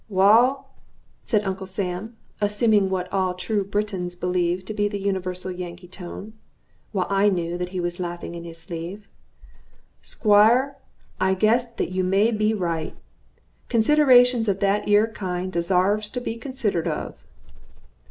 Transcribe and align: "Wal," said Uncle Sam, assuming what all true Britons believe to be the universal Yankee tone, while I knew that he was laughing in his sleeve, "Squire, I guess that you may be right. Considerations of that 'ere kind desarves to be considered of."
"Wal," 0.09 0.67
said 1.21 1.43
Uncle 1.43 1.67
Sam, 1.67 2.17
assuming 2.41 2.89
what 2.89 3.07
all 3.13 3.35
true 3.35 3.63
Britons 3.63 4.15
believe 4.15 4.65
to 4.65 4.73
be 4.73 4.87
the 4.87 4.97
universal 4.97 5.51
Yankee 5.51 5.87
tone, 5.87 6.33
while 6.91 7.05
I 7.07 7.29
knew 7.29 7.55
that 7.59 7.69
he 7.69 7.79
was 7.79 7.99
laughing 7.99 8.33
in 8.33 8.43
his 8.43 8.57
sleeve, 8.57 9.07
"Squire, 10.01 10.75
I 11.19 11.35
guess 11.35 11.71
that 11.73 11.91
you 11.91 12.03
may 12.03 12.31
be 12.31 12.51
right. 12.51 12.95
Considerations 13.69 14.47
of 14.47 14.59
that 14.59 14.87
'ere 14.89 15.05
kind 15.09 15.51
desarves 15.53 16.09
to 16.13 16.19
be 16.19 16.35
considered 16.35 16.87
of." 16.87 17.23